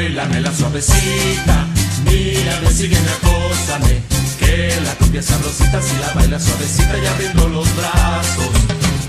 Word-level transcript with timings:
Báilame 0.00 0.40
suavecita, 0.56 1.66
mírame, 2.06 2.70
sígueme, 2.72 3.06
acósame 3.10 4.02
Que 4.38 4.80
la 4.82 4.94
cumbia 4.94 5.22
sabrosita 5.22 5.82
si 5.82 5.94
la 5.98 6.14
baila 6.14 6.40
suavecita 6.40 6.96
y 6.96 7.06
abriendo 7.06 7.46
los 7.48 7.76
brazos. 7.76 8.48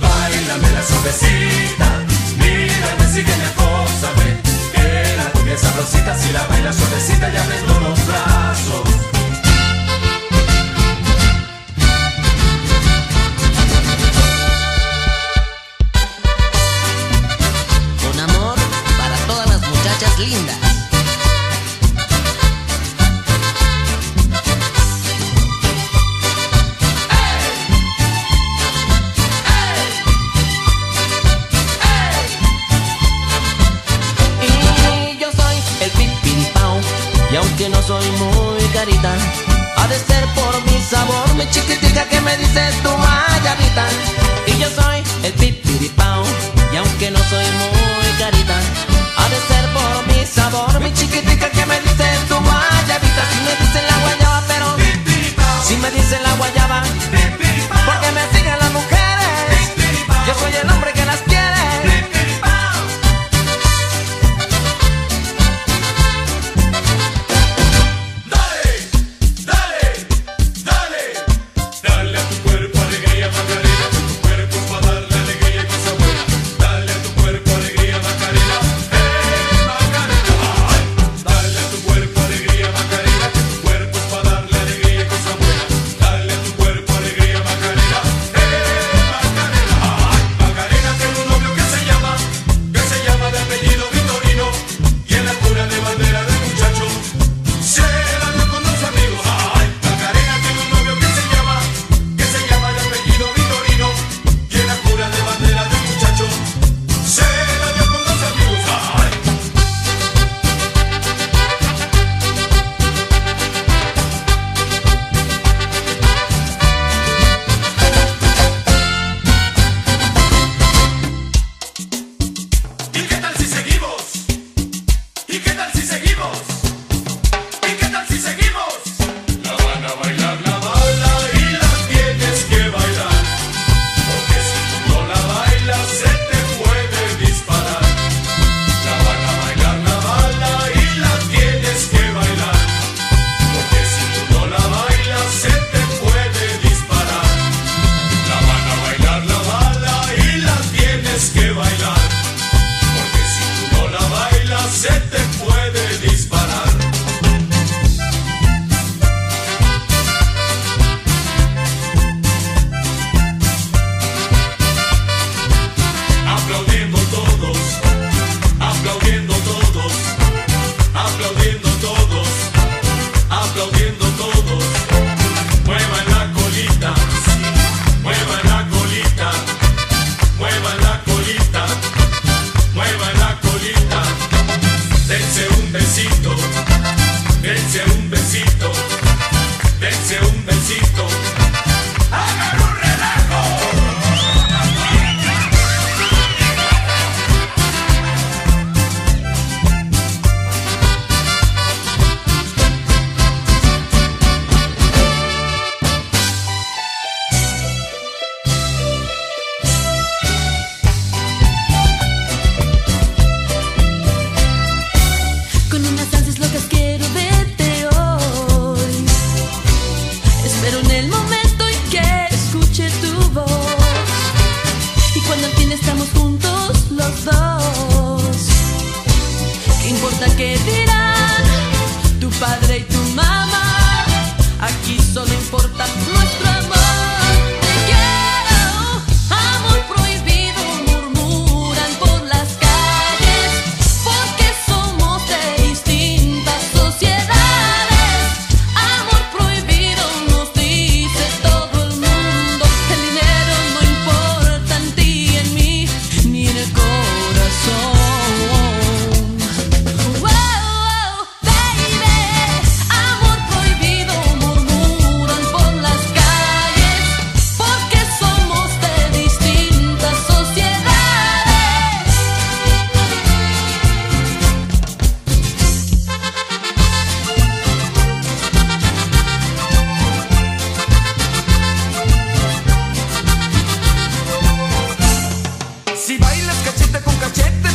Báilame 0.02 0.70
la 0.70 0.84
suavecita, 0.84 1.88
mírame, 2.36 3.08
sígueme, 3.08 3.46
acósame 3.46 4.36
Que 4.74 5.16
la 5.16 5.32
cumbia 5.32 5.58
sabrosita 5.58 6.20
si 6.20 6.34
la 6.34 6.46
baila 6.48 6.74
suavecita 6.74 7.30
y 7.30 7.38
abriendo 7.38 7.80
los 7.80 8.08
brazos. 8.08 9.02
Linda 20.20 20.71
Este 42.54 42.66
dices 42.66 42.91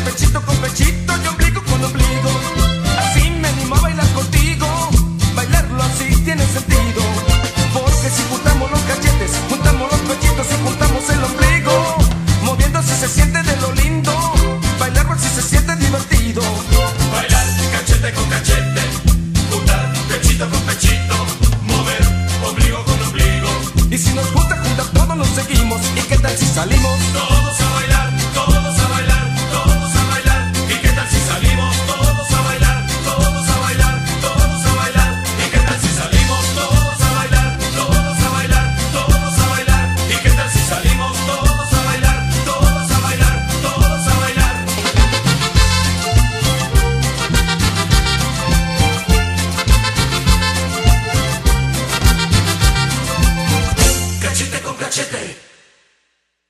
pechito 0.06 0.40
con 0.42 0.56
pechito. 0.58 1.05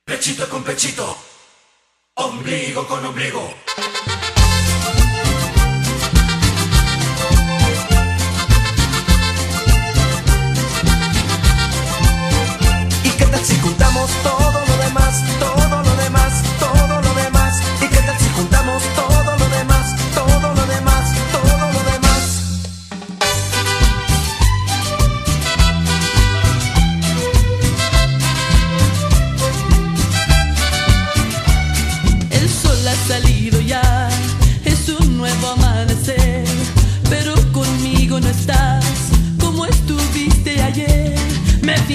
pechito 0.05 0.47
con 0.47 0.63
pechito, 0.63 1.17
ombligo 2.13 2.87
con 2.87 3.05
ombligo. 3.05 3.53
¿Y 13.03 13.09
qué 13.09 13.25
tal 13.25 13.45
si 13.45 13.59
juntamos 13.59 14.09
todo 14.23 14.65
lo 14.65 14.77
demás? 14.77 15.23
Todo 15.39 15.66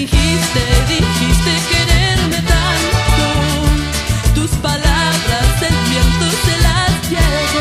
Dijiste, 0.03 0.59
dijiste 0.89 1.51
quererme 1.71 2.35
tanto. 2.41 3.25
Tus 4.35 4.51
palabras, 4.57 5.61
el 5.61 5.75
viento 5.89 6.27
se 6.43 6.55
las 6.61 7.09
lleva. 7.09 7.52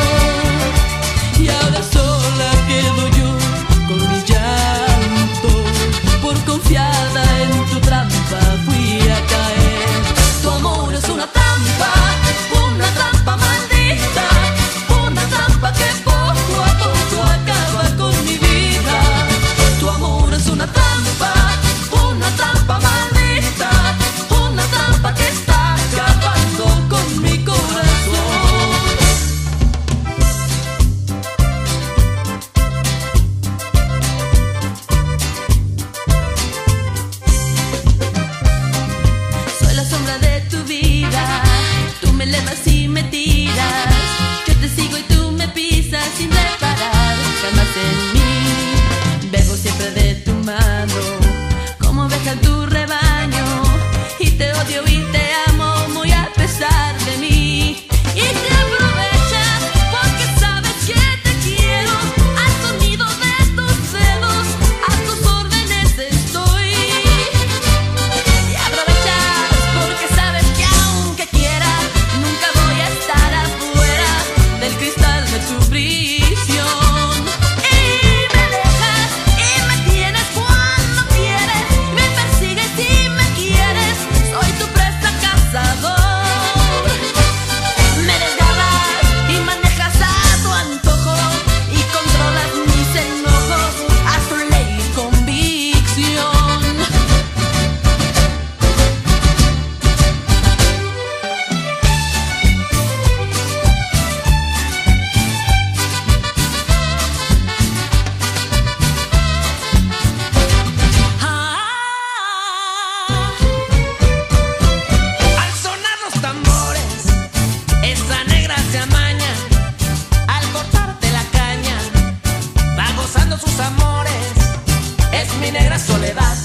mi 125.43 125.51
negra 125.51 125.77
soledad, 125.77 126.37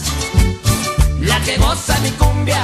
la 1.20 1.39
que 1.42 1.58
goza 1.58 1.96
mi 2.00 2.10
cumbia. 2.12 2.63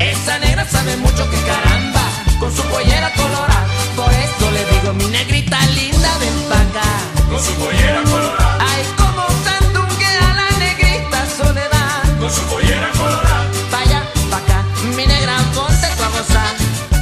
Esa 0.00 0.38
negra 0.40 0.66
sabe 0.68 0.96
mucho 0.96 1.30
que 1.30 1.36
caramba, 1.50 2.02
con 2.40 2.50
su 2.54 2.62
pollera 2.62 3.12
colorada. 3.14 3.66
Por 3.94 4.12
eso 4.12 4.50
le 4.50 4.64
digo, 4.72 4.92
mi 4.94 5.04
negrita 5.06 5.58
linda, 5.78 6.10
ven 6.20 6.38
pa' 6.50 6.60
acá. 6.66 6.90
Con 7.30 7.40
su 7.40 7.52
pollera 7.52 8.02
colorada. 8.02 8.58
Ay, 8.68 8.82
como 8.96 9.22
sandunguea 9.44 10.28
la 10.40 10.50
negrita 10.58 11.20
soledad. 11.36 12.18
Con 12.18 12.30
su 12.30 12.42
pollera 12.50 12.90
colorada. 12.98 13.44
Vaya 13.70 14.02
pa' 14.30 14.38
acá, 14.38 14.64
mi 14.96 15.06
negra, 15.06 15.36
ponte 15.54 15.88
tu. 15.98 16.04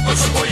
Con 0.05 0.15
su 0.15 0.27
pollera 0.29 0.46